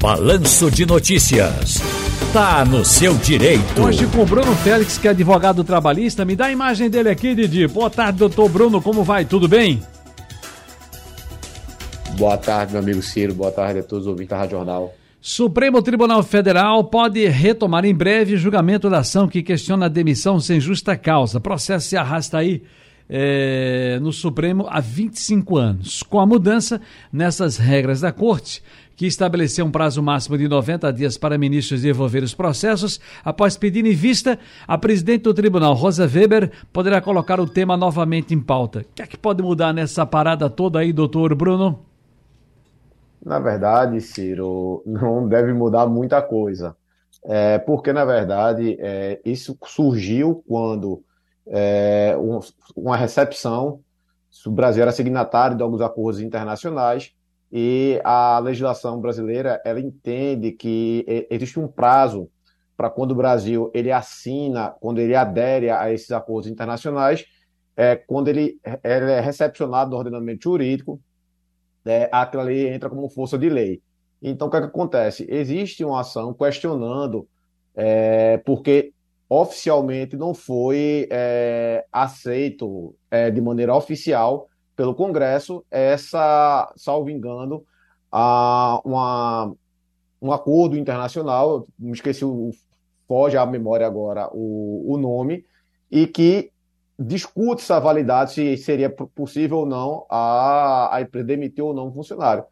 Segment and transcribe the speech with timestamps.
[0.00, 1.80] Balanço de Notícias.
[2.32, 3.82] Tá no seu direito.
[3.82, 6.24] Hoje com o Bruno Félix, que é advogado trabalhista.
[6.24, 7.66] Me dá a imagem dele aqui, Didi.
[7.66, 8.82] Boa tarde, doutor Bruno.
[8.82, 9.24] Como vai?
[9.24, 9.82] Tudo bem?
[12.18, 13.34] Boa tarde, meu amigo Ciro.
[13.34, 14.94] Boa tarde a todos os ouvintes da Rádio Jornal.
[15.20, 20.60] Supremo Tribunal Federal pode retomar em breve julgamento da ação que questiona a demissão sem
[20.60, 21.40] justa causa.
[21.40, 22.62] Processo se arrasta aí
[23.08, 26.02] é, no Supremo há 25 anos.
[26.02, 26.80] Com a mudança
[27.12, 28.62] nessas regras da Corte,
[28.96, 33.84] que estabeleceu um prazo máximo de 90 dias para ministros devolver os processos, após pedir
[33.84, 38.80] em vista, a presidente do tribunal, Rosa Weber, poderá colocar o tema novamente em pauta.
[38.80, 41.80] O que é que pode mudar nessa parada toda aí, doutor Bruno?
[43.24, 46.74] Na verdade, Ciro, não deve mudar muita coisa.
[47.24, 51.02] É, porque, na verdade, é, isso surgiu quando
[51.48, 52.40] é, um,
[52.74, 53.80] uma recepção,
[54.44, 57.12] o Brasil era signatário de alguns acordos internacionais,
[57.50, 62.28] e a legislação brasileira ela entende que existe um prazo
[62.76, 67.24] para quando o Brasil ele assina, quando ele adere a esses acordos internacionais,
[67.76, 71.00] é, quando ele, ele é recepcionado no ordenamento jurídico,
[71.84, 73.80] é, aquela lei entra como força de lei.
[74.20, 75.26] Então, o que, é que acontece?
[75.28, 77.28] Existe uma ação questionando,
[77.74, 78.92] é, porque
[79.28, 87.64] oficialmente não foi é, aceito é, de maneira oficial pelo Congresso essa, salvo engano,
[88.12, 89.52] a, uma,
[90.20, 92.50] um acordo internacional, me esqueci, o,
[93.08, 95.44] foge à memória agora o, o nome,
[95.90, 96.50] e que
[96.98, 101.92] discute essa validade, se seria possível ou não a, a empresa demitir ou não um
[101.92, 102.44] funcionário.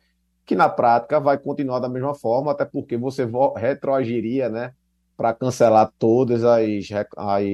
[0.47, 4.75] Que na prática vai continuar da mesma forma, até porque você retroagiria né,
[5.17, 6.65] para cancelar todas as,
[7.17, 7.45] as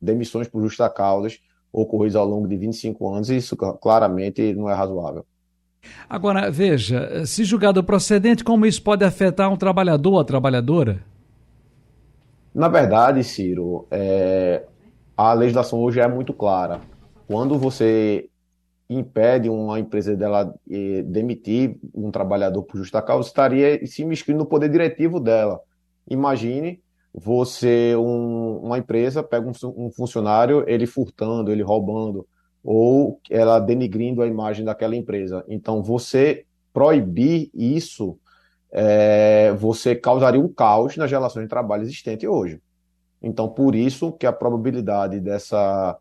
[0.00, 1.28] demissões por justa causa
[1.72, 5.24] ocorridas ao longo de 25 anos, e isso claramente não é razoável.
[6.08, 11.02] Agora, veja, se julgado procedente, como isso pode afetar um trabalhador ou a trabalhadora?
[12.54, 14.64] Na verdade, Ciro, é,
[15.16, 16.80] a legislação hoje é muito clara.
[17.26, 18.28] Quando você
[18.88, 24.46] impede uma empresa dela eh, demitir um trabalhador por justa causa, estaria se inscrindo no
[24.46, 25.60] poder diretivo dela.
[26.08, 26.80] Imagine
[27.12, 32.26] você, um, uma empresa, pega um, um, funcionário, ele furtando, ele roubando,
[32.62, 35.44] ou ela denigrindo a imagem daquela empresa.
[35.48, 38.18] Então, você proibir isso,
[38.70, 42.60] é, você causaria um caos nas relações de trabalho existentes hoje.
[43.22, 45.98] Então, por isso que a probabilidade dessa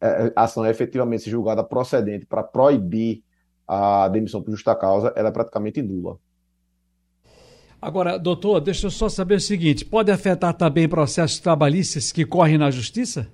[0.00, 3.22] é, ação efetivamente ser julgada procedente para proibir
[3.66, 6.18] a demissão por justa causa, ela é praticamente nula.
[7.82, 12.56] Agora, doutor, deixa eu só saber o seguinte: pode afetar também processos trabalhistas que correm
[12.56, 13.26] na justiça?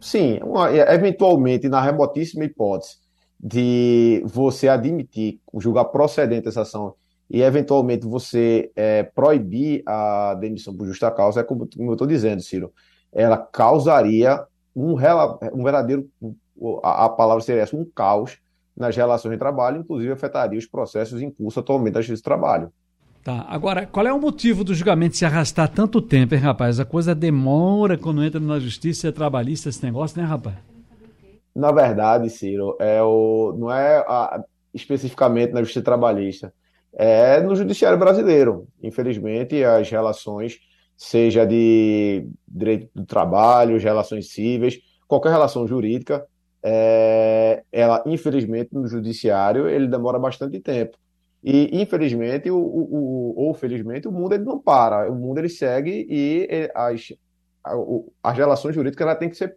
[0.00, 2.96] Sim, uma, eventualmente, na remotíssima hipótese
[3.38, 6.94] de você admitir, julgar procedente essa ação
[7.30, 12.08] e eventualmente você é, proibir a demissão por justa causa, é como, como eu estou
[12.08, 12.72] dizendo, Ciro,
[13.12, 14.94] ela causaria um,
[15.54, 16.10] um verdadeiro,
[16.82, 18.38] a, a palavra seria essa, um caos
[18.76, 22.72] nas relações de trabalho, inclusive afetaria os processos em curso atualmente da justiça do trabalho.
[23.22, 23.44] Tá.
[23.48, 26.80] Agora, qual é o motivo do julgamento se arrastar tanto tempo, hein, rapaz?
[26.80, 30.56] A coisa demora quando entra na justiça trabalhista esse negócio, né, rapaz?
[31.54, 34.42] Na verdade, Ciro, é o, não é a,
[34.72, 36.54] especificamente na justiça trabalhista,
[36.94, 38.66] é no judiciário brasileiro.
[38.82, 40.58] Infelizmente, as relações,
[40.96, 46.24] seja de direito do trabalho, relações cíveis, qualquer relação jurídica,
[46.62, 50.96] é, ela, infelizmente, no judiciário, ele demora bastante tempo.
[51.42, 55.10] E, infelizmente, o, o, ou felizmente, o mundo ele não para.
[55.10, 57.12] O mundo ele segue e as,
[58.22, 59.56] as relações jurídicas ela tem que ser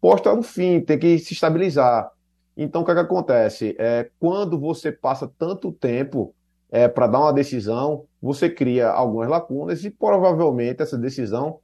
[0.00, 2.10] posta um fim, tem que se estabilizar.
[2.56, 3.76] Então, o que, é que acontece?
[3.78, 6.34] É, quando você passa tanto tempo
[6.70, 11.58] é, para dar uma decisão, você cria algumas lacunas e provavelmente essa decisão,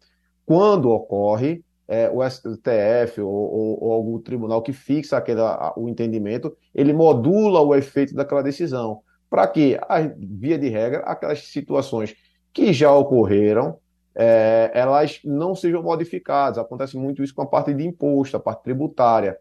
[0.44, 5.40] quando ocorre, é, o STF ou, ou, ou, algum tribunal que fixa aquele,
[5.76, 9.02] o entendimento, ele modula o efeito daquela decisão
[9.36, 9.78] para que,
[10.16, 12.16] via de regra, aquelas situações
[12.54, 13.76] que já ocorreram,
[14.14, 16.56] é, elas não sejam modificadas.
[16.56, 19.36] Acontece muito isso com a parte de imposto, a parte tributária,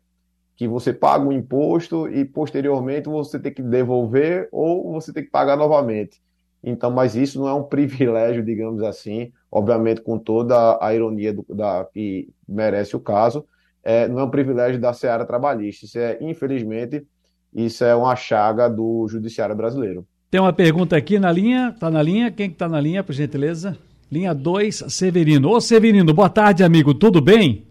[0.57, 5.29] que você paga o imposto e posteriormente você tem que devolver ou você tem que
[5.29, 6.21] pagar novamente.
[6.61, 11.45] Então, mas isso não é um privilégio, digamos assim, obviamente com toda a ironia do,
[11.47, 13.45] da, que merece o caso,
[13.81, 15.85] é, não é um privilégio da seara trabalhista.
[15.85, 17.07] Isso é, infelizmente,
[17.55, 20.05] isso é uma chaga do judiciário brasileiro.
[20.29, 23.13] Tem uma pergunta aqui na linha, tá na linha, quem que tá na linha, por
[23.13, 23.77] gentileza?
[24.11, 25.49] Linha 2, Severino.
[25.49, 27.65] Ô Severino, boa tarde, amigo, tudo bem?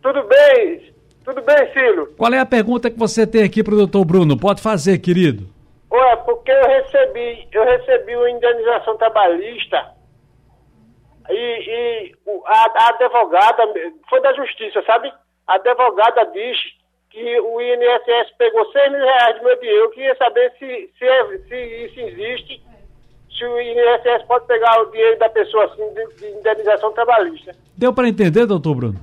[0.00, 0.92] Tudo bem,
[1.24, 2.14] tudo bem, Ciro.
[2.16, 4.38] Qual é a pergunta que você tem aqui para o doutor Bruno?
[4.38, 5.48] Pode fazer, querido.
[5.90, 9.94] Olha, porque eu recebi, eu recebi uma indenização trabalhista
[11.30, 12.14] e, e
[12.46, 13.62] a, a, advogada,
[14.08, 15.12] foi da justiça, sabe?
[15.46, 16.56] A advogada diz
[17.14, 19.84] que o INSS pegou 6 mil reais do meu dinheiro.
[19.84, 22.62] Eu queria saber se, se, é, se isso existe,
[23.30, 27.54] se o INSS pode pegar o dinheiro da pessoa assim, de, de indenização trabalhista.
[27.76, 29.00] Deu para entender, doutor Bruno?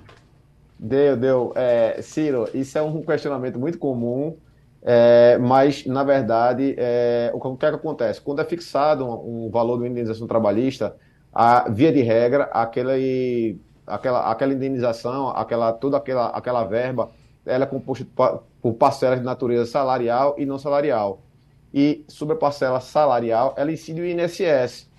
[0.77, 1.53] Deu, deu.
[1.55, 4.37] É, Ciro, isso é um questionamento muito comum.
[4.83, 8.19] É, mas, na verdade, é, o, que, é que acontece?
[8.19, 10.97] Quando é fixado um, um valor de indenização trabalhista,
[11.33, 13.57] a, via de regra, aquele,
[13.87, 17.09] aquela, aquela indenização, aquela, toda aquela, aquela verba,
[17.45, 18.05] ela é composta
[18.61, 21.21] por parcelas de natureza salarial e não salarial.
[21.73, 24.89] E sobre a parcela salarial, ela incide o INSS.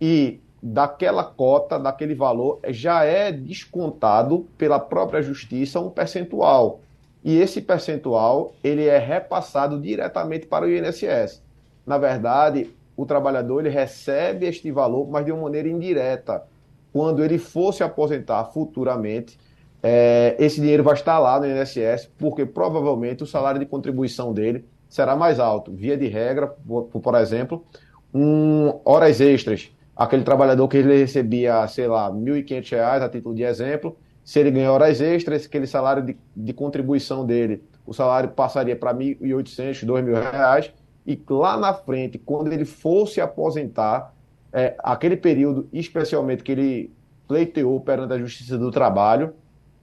[0.00, 6.80] E daquela cota, daquele valor, já é descontado pela própria justiça um percentual.
[7.22, 11.42] E esse percentual, ele é repassado diretamente para o INSS.
[11.86, 16.44] Na verdade, o trabalhador ele recebe este valor, mas de uma maneira indireta.
[16.92, 19.38] Quando ele for se aposentar futuramente,
[19.82, 24.64] é, esse dinheiro vai estar lá no INSS, porque provavelmente o salário de contribuição dele
[24.88, 25.72] será mais alto.
[25.72, 27.64] Via de regra, por, por exemplo,
[28.12, 29.70] um, horas extras.
[29.96, 34.50] Aquele trabalhador que ele recebia, sei lá, R$ 1.500 a título de exemplo, se ele
[34.50, 39.82] ganhar horas extras, aquele salário de, de contribuição dele, o salário passaria para R$ 1.800,
[39.82, 40.72] R$ 2.000,
[41.06, 44.14] e lá na frente, quando ele fosse aposentar,
[44.52, 46.92] é, aquele período, especialmente que ele
[47.26, 49.34] pleiteou perante a Justiça do Trabalho,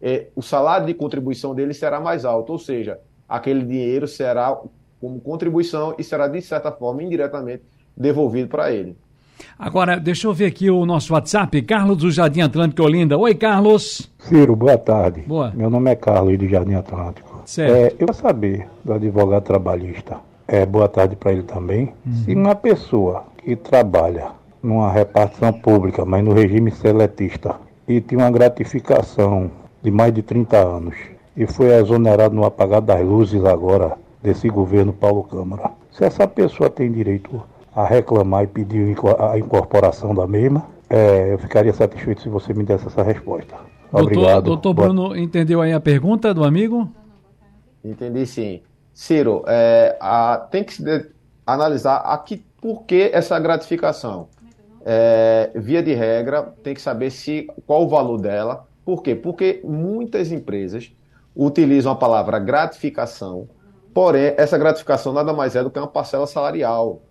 [0.01, 4.57] é, o salário de contribuição dele será mais alto, ou seja, aquele dinheiro será
[4.99, 7.63] como contribuição e será, de certa forma, indiretamente
[7.95, 8.95] devolvido para ele.
[9.57, 13.17] Agora, deixa eu ver aqui o nosso WhatsApp, Carlos do Jardim Atlântico Olinda.
[13.17, 14.11] Oi, Carlos.
[14.17, 15.21] Ciro, boa tarde.
[15.21, 15.51] Boa.
[15.55, 17.41] Meu nome é Carlos do Jardim Atlântico.
[17.45, 17.73] Certo.
[17.73, 20.17] É, eu quero saber do advogado trabalhista
[20.47, 21.93] é, boa tarde para ele também.
[22.05, 22.13] Uhum.
[22.23, 24.31] Se uma pessoa que trabalha
[24.63, 27.55] numa repartição pública, mas no regime seletista,
[27.87, 29.51] e tem uma gratificação
[29.87, 30.95] de mais de 30 anos,
[31.35, 36.69] e foi exonerado no apagar das luzes agora desse governo Paulo Câmara, se essa pessoa
[36.69, 37.41] tem direito
[37.73, 42.65] a reclamar e pedir a incorporação da mesma, é, eu ficaria satisfeito se você me
[42.65, 43.55] desse essa resposta.
[43.89, 44.43] Obrigado.
[44.43, 46.89] Doutor, doutor Bruno, entendeu aí a pergunta do amigo?
[47.81, 48.61] Entendi sim.
[48.93, 50.83] Ciro, é, a, tem que se
[51.45, 54.27] analisar aqui por que essa gratificação.
[54.85, 58.67] É, via de regra, tem que saber se qual o valor dela.
[58.87, 59.13] Por quê?
[59.13, 60.93] Porque muitas empresas
[61.35, 63.49] utilizam a palavra gratificação,
[63.93, 67.01] porém, essa gratificação nada mais é do que uma parcela salarial.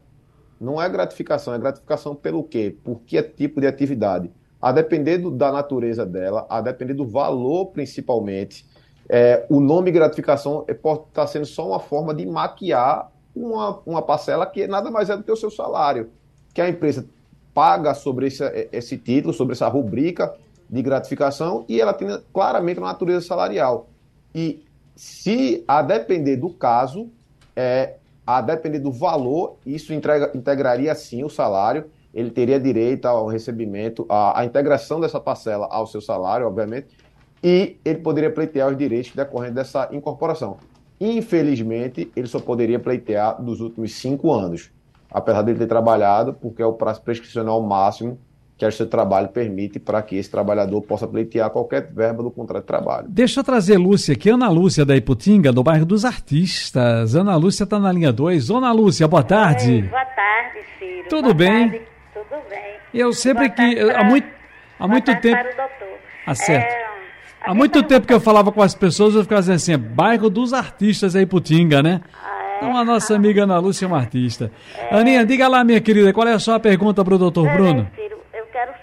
[0.58, 2.74] Não é gratificação, é gratificação pelo quê?
[2.82, 4.32] Por que tipo de atividade?
[4.58, 8.66] A depender do, da natureza dela, a depender do valor principalmente,
[9.06, 13.82] é, o nome gratificação é, pode estar tá sendo só uma forma de maquiar uma,
[13.84, 16.08] uma parcela que nada mais é do que o seu salário,
[16.54, 17.04] que a empresa
[17.52, 20.34] paga sobre esse, esse título, sobre essa rubrica
[20.68, 23.88] de gratificação e ela tem claramente uma natureza salarial.
[24.34, 24.64] E
[24.94, 27.10] se a depender do caso,
[27.54, 27.96] é,
[28.26, 34.06] a depender do valor, isso entrega, integraria sim o salário, ele teria direito ao recebimento,
[34.08, 36.88] à, integração dessa parcela ao seu salário, obviamente,
[37.44, 40.56] e ele poderia pleitear os direitos decorrentes dessa incorporação.
[40.98, 44.70] Infelizmente, ele só poderia pleitear dos últimos cinco anos,
[45.10, 48.18] apesar de ele ter trabalhado, porque é o prazo prescricional máximo
[48.58, 52.62] que o seu trabalho permite para que esse trabalhador possa pleitear qualquer verba do contrato
[52.62, 53.06] de trabalho.
[53.08, 57.14] Deixa eu trazer Lúcia aqui, Ana Lúcia da Iputinga, do bairro dos Artistas.
[57.14, 58.50] Ana Lúcia está na linha 2.
[58.50, 59.72] Ana Lúcia, boa tarde.
[59.72, 61.08] Oi, boa tarde, Ciro.
[61.08, 61.68] Tudo boa bem?
[61.68, 61.84] Tarde.
[62.14, 62.76] Tudo bem.
[62.94, 63.76] Eu sempre que.
[63.76, 64.00] Pra...
[64.00, 64.28] Há muito,
[64.78, 65.36] há muito tempo.
[65.36, 65.98] Para o doutor.
[66.26, 66.72] Ah, certo.
[66.72, 66.86] É...
[67.42, 70.52] Há muito tempo que eu falava com as pessoas, eu ficava dizendo assim, bairro dos
[70.52, 72.00] artistas aí, Putinga, né?
[72.12, 72.56] Ah, é?
[72.56, 74.50] Então a nossa amiga Ana Lúcia é uma artista.
[74.90, 74.96] É.
[74.96, 77.86] Aninha, diga lá, minha querida, qual é a sua pergunta para o doutor Bruno?
[77.94, 78.05] Quero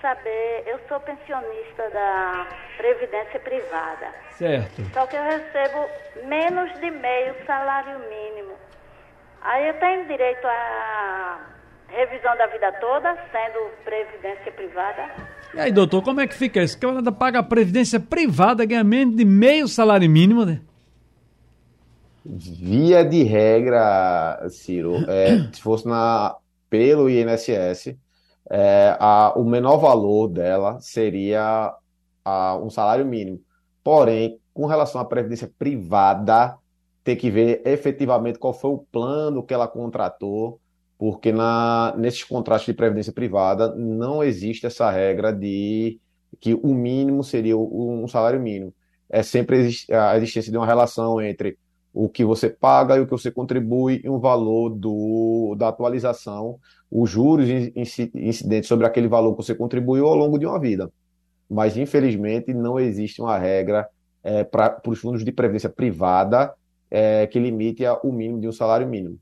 [0.03, 2.45] saber, eu sou pensionista da
[2.75, 4.07] Previdência Privada.
[4.37, 4.83] Certo.
[4.93, 5.87] Só que eu recebo
[6.27, 8.51] menos de meio salário mínimo.
[9.41, 11.39] Aí eu tenho direito a
[11.87, 15.09] revisão da vida toda, sendo previdência privada.
[15.53, 16.77] E aí, doutor, como é que fica isso?
[16.77, 20.59] Que ela paga a previdência privada, ganha menos de meio salário mínimo, né?
[22.25, 26.35] Via de regra, Ciro, é, se fosse na,
[26.69, 27.95] pelo INSS,
[28.49, 31.73] é, a, o menor valor dela seria
[32.23, 33.41] a, um salário mínimo.
[33.83, 36.57] Porém, com relação à previdência privada,
[37.03, 40.59] tem que ver efetivamente qual foi o plano que ela contratou,
[40.97, 45.99] porque na, nesses contratos de previdência privada não existe essa regra de
[46.39, 48.73] que o mínimo seria um salário mínimo.
[49.09, 51.57] É sempre a existência de uma relação entre
[51.93, 56.57] o que você paga e o que você contribui e um valor do, da atualização,
[56.89, 60.91] os juros incidentes sobre aquele valor que você contribuiu ao longo de uma vida.
[61.49, 63.87] Mas, infelizmente, não existe uma regra
[64.23, 66.53] é, para os fundos de previdência privada
[66.89, 69.19] é, que limite o mínimo de um salário mínimo.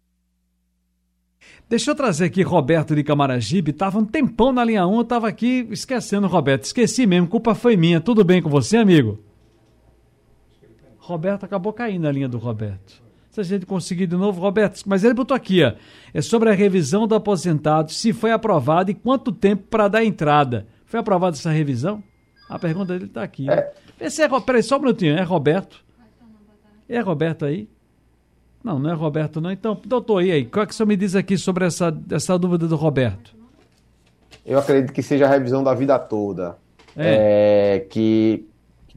[1.68, 3.74] Deixa eu trazer aqui Roberto de Camaragibe.
[3.74, 6.66] Tava um tempão na linha 1, eu tava aqui esquecendo, Roberto.
[6.66, 8.00] Esqueci mesmo, culpa foi minha.
[8.00, 9.30] Tudo bem com você, amigo?
[11.01, 13.01] Roberto acabou caindo na linha do Roberto.
[13.31, 15.74] Se a gente conseguir de novo, Roberto, mas ele botou aqui, ó.
[16.13, 20.67] É sobre a revisão do aposentado, se foi aprovado e quanto tempo para dar entrada.
[20.86, 22.03] Foi aprovada essa revisão?
[22.48, 23.50] A pergunta dele está aqui.
[23.50, 23.74] É.
[24.00, 25.17] Esse é, peraí, só um minutinho.
[25.17, 25.84] É Roberto?
[26.88, 27.67] É Roberto aí?
[28.63, 29.50] Não, não é Roberto não.
[29.50, 30.46] Então, doutor, e aí?
[30.46, 33.34] Qual é que o senhor me diz aqui sobre essa, essa dúvida do Roberto?
[34.46, 36.58] Eu acredito que seja a revisão da vida toda.
[36.96, 37.75] É.
[37.75, 38.46] É, que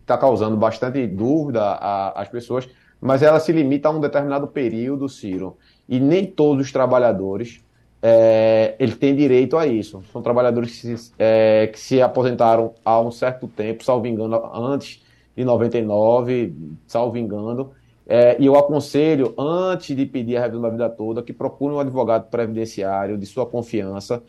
[0.04, 1.74] está causando bastante dúvida
[2.14, 2.68] às pessoas,
[3.00, 5.56] mas ela se limita a um determinado período, Ciro.
[5.88, 7.64] E nem todos os trabalhadores
[8.06, 10.02] é, ele tem direito a isso.
[10.12, 15.02] São trabalhadores que se, é, que se aposentaram há um certo tempo, salvo engano, antes
[15.34, 16.54] de 99,
[16.86, 17.72] salvo engano.
[18.06, 21.80] É, e eu aconselho, antes de pedir a revisão da vida toda, que procure um
[21.80, 24.22] advogado previdenciário de sua confiança,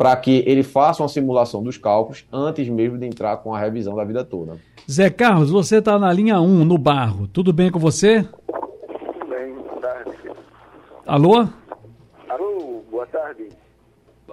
[0.00, 3.94] para que ele faça uma simulação dos cálculos antes mesmo de entrar com a revisão
[3.94, 4.56] da vida toda.
[4.90, 7.28] Zé Carlos, você está na linha 1, no barro.
[7.28, 8.22] Tudo bem com você?
[8.22, 10.10] Tudo bem, boa tarde.
[11.06, 11.46] Alô?
[12.90, 13.50] Boa tarde.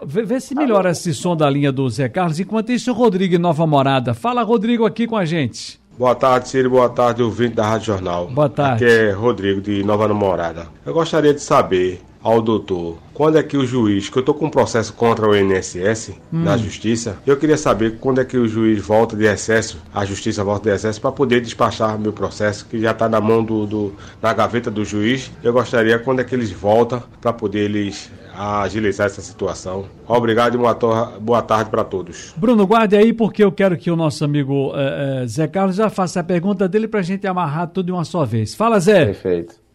[0.05, 0.91] Vê, vê se melhora Alô?
[0.91, 2.39] esse som da linha do Zé Carlos.
[2.39, 4.13] Enquanto isso, o Rodrigo Nova Morada.
[4.13, 5.81] Fala, Rodrigo, aqui com a gente.
[5.97, 6.69] Boa tarde, Ciro.
[6.69, 8.27] Boa tarde, ouvinte da Rádio Jornal.
[8.27, 8.85] Boa tarde.
[8.85, 10.69] Aqui é Rodrigo, de Nova Namorada.
[10.85, 14.45] Eu gostaria de saber ao doutor quando é que o juiz, que eu estou com
[14.45, 16.43] um processo contra o INSS hum.
[16.43, 20.43] na justiça, eu queria saber quando é que o juiz volta de excesso, a justiça
[20.43, 23.93] volta de excesso, para poder despachar meu processo, que já está na mão do, do,
[24.21, 25.31] na gaveta do juiz.
[25.43, 29.85] Eu gostaria quando é que eles voltam para poder eles agilizar essa situação.
[30.07, 32.35] Obrigado e boa tarde para todos.
[32.37, 35.89] Bruno, guarde aí, porque eu quero que o nosso amigo é, é, Zé Carlos já
[35.89, 38.53] faça a pergunta dele para a gente amarrar tudo de uma só vez.
[38.53, 39.07] Fala, Zé.
[39.07, 39.66] Perfeito.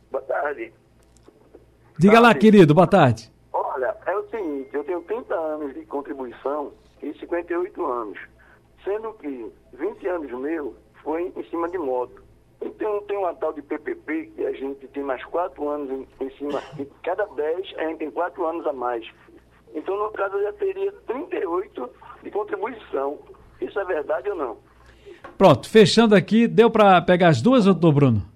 [1.98, 3.30] Diga lá, querido, boa tarde.
[3.52, 6.72] Olha, é o seguinte, eu tenho 30 anos de contribuição
[7.02, 8.18] e 58 anos,
[8.84, 12.22] sendo que 20 anos meu foi em cima de moto.
[12.60, 16.30] Então tem uma tal de PPP que a gente tem mais 4 anos em, em
[16.36, 19.04] cima, e cada 10 a gente tem 4 anos a mais.
[19.74, 21.90] Então, no caso, eu já teria 38
[22.22, 23.18] de contribuição.
[23.60, 24.56] Isso é verdade ou não?
[25.38, 28.31] Pronto, fechando aqui, deu para pegar as duas, doutor Bruno?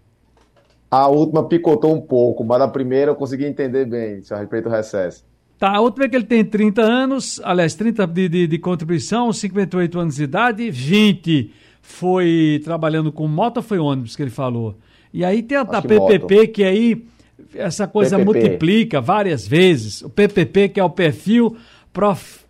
[0.91, 4.71] A última picotou um pouco, mas a primeira eu consegui entender bem, a respeito do
[4.71, 5.25] recesso.
[5.59, 9.33] Tá, a última é que ele tem 30 anos, aliás, 30 de, de, de contribuição,
[9.33, 11.51] 58 anos de idade, 20
[11.81, 14.75] foi trabalhando com moto foi ônibus que ele falou?
[15.13, 16.53] E aí tem a, a PPP, moto.
[16.53, 17.07] que aí
[17.55, 18.39] essa coisa PPP.
[18.41, 20.03] multiplica várias vezes.
[20.03, 21.57] O PPP, que é o perfil
[21.93, 22.41] prof...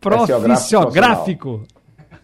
[0.00, 1.62] profissiográfico.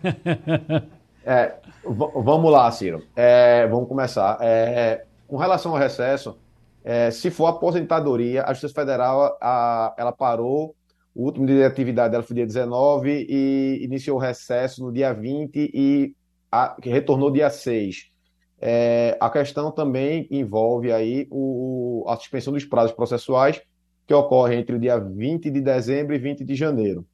[1.24, 3.04] é, vamos lá, Ciro.
[3.14, 4.38] É, vamos começar.
[4.40, 6.38] É, com relação ao recesso,
[6.82, 10.74] é, se for aposentadoria, a Justiça Federal a, ela parou,
[11.14, 15.12] o último dia de atividade dela foi dia 19 e iniciou o recesso no dia
[15.12, 16.14] 20 e
[16.50, 18.10] a, retornou dia 6.
[18.62, 23.60] É, a questão também envolve aí o, a suspensão dos prazos processuais
[24.06, 27.06] que ocorre entre o dia 20 de dezembro e 20 de janeiro.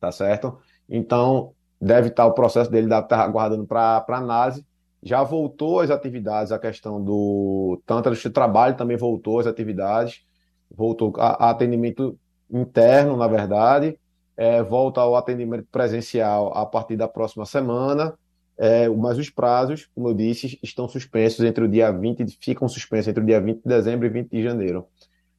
[0.00, 0.58] Tá certo?
[0.88, 4.64] Então, deve estar o processo dele, deve estar aguardando para análise.
[5.02, 7.80] Já voltou às atividades, a questão do.
[7.86, 10.24] Tanto do trabalho também voltou às atividades,
[10.70, 12.18] voltou a, a atendimento
[12.50, 13.98] interno, na verdade,
[14.36, 18.14] é, volta ao atendimento presencial a partir da próxima semana.
[18.58, 23.08] É, mas os prazos, como eu disse, estão suspensos entre o dia 20, ficam suspensos
[23.08, 24.86] entre o dia 20 de dezembro e 20 de janeiro.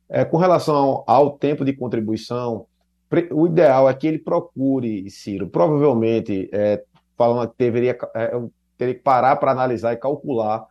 [0.08, 2.68] É, com relação ao tempo de contribuição,
[3.32, 6.84] o ideal é que ele procure, Ciro, provavelmente, é,
[7.18, 8.32] falando que deveria, é,
[8.78, 10.66] teria que parar para analisar e calcular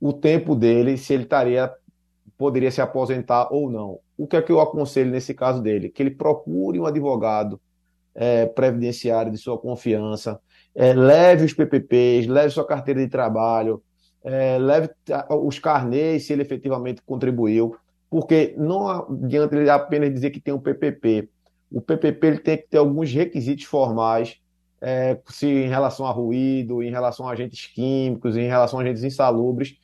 [0.00, 1.72] o tempo dele, se ele estaria,
[2.38, 3.98] poderia se aposentar ou não.
[4.16, 5.88] O que é que eu aconselho nesse caso dele?
[5.88, 7.60] Que ele procure um advogado
[8.14, 10.40] é, previdenciário de sua confiança,
[10.74, 13.82] é, leve os PPPs, leve sua carteira de trabalho,
[14.24, 14.90] é, leve
[15.30, 17.76] os carnês se ele efetivamente contribuiu,
[18.08, 21.28] porque não adianta ele apenas dizer que tem um PPP
[21.72, 24.38] o PPP ele tem que ter alguns requisitos formais,
[24.80, 29.04] é, se em relação a ruído, em relação a agentes químicos, em relação a agentes
[29.04, 29.76] insalubres,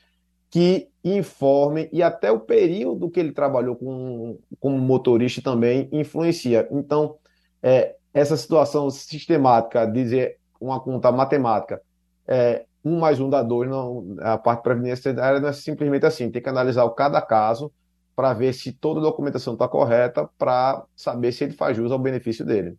[0.51, 6.67] que informem, e até o período que ele trabalhou com, como motorista também influencia.
[6.71, 7.17] Então,
[7.63, 11.81] é, essa situação sistemática, dizer uma conta matemática,
[12.27, 16.43] é, um mais um dá dois, não, a parte previdenciária não é simplesmente assim, tem
[16.43, 17.71] que analisar o cada caso
[18.19, 22.01] para ver se toda a documentação está correta, para saber se ele faz jus ao
[22.01, 22.77] benefício dele.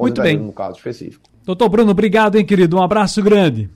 [0.00, 0.38] Muito bem.
[0.38, 1.28] no caso específico.
[1.44, 2.78] Doutor Bruno, obrigado, hein, querido?
[2.78, 3.68] Um abraço grande.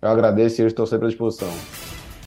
[0.00, 1.50] Eu agradeço e estou sempre à disposição.